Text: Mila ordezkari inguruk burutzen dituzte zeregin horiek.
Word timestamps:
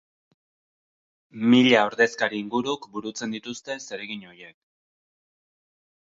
Mila 1.49 1.83
ordezkari 1.89 2.39
inguruk 2.43 2.87
burutzen 2.95 3.35
dituzte 3.35 3.75
zeregin 3.91 4.23
horiek. 4.31 4.57